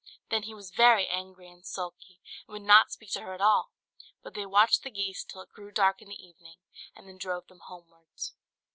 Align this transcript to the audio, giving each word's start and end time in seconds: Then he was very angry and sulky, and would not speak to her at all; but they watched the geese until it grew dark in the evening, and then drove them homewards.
Then 0.31 0.41
he 0.41 0.55
was 0.55 0.71
very 0.71 1.07
angry 1.07 1.47
and 1.47 1.63
sulky, 1.63 2.21
and 2.47 2.53
would 2.53 2.63
not 2.63 2.91
speak 2.91 3.11
to 3.11 3.21
her 3.21 3.35
at 3.35 3.39
all; 3.39 3.71
but 4.23 4.33
they 4.33 4.47
watched 4.47 4.81
the 4.81 4.89
geese 4.89 5.23
until 5.23 5.43
it 5.43 5.51
grew 5.51 5.69
dark 5.69 6.01
in 6.01 6.07
the 6.09 6.25
evening, 6.27 6.57
and 6.95 7.07
then 7.07 7.19
drove 7.19 7.45
them 7.45 7.59
homewards. 7.59 8.33